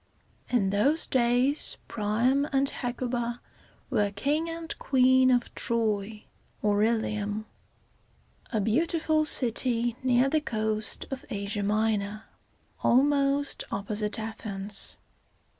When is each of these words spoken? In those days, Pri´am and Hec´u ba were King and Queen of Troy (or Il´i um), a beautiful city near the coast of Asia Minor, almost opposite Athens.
In 0.49 0.71
those 0.71 1.05
days, 1.05 1.77
Pri´am 1.87 2.49
and 2.51 2.67
Hec´u 2.71 3.07
ba 3.07 3.39
were 3.91 4.09
King 4.09 4.49
and 4.49 4.75
Queen 4.79 5.29
of 5.29 5.53
Troy 5.53 6.25
(or 6.63 6.79
Il´i 6.79 7.21
um), 7.21 7.45
a 8.51 8.59
beautiful 8.59 9.25
city 9.25 9.95
near 10.01 10.27
the 10.27 10.41
coast 10.41 11.05
of 11.11 11.23
Asia 11.29 11.61
Minor, 11.61 12.23
almost 12.81 13.63
opposite 13.69 14.17
Athens. 14.17 14.97